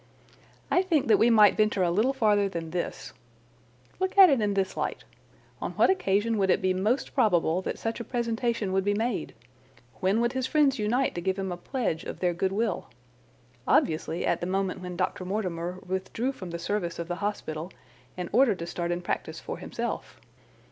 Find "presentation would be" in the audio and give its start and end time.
8.03-8.95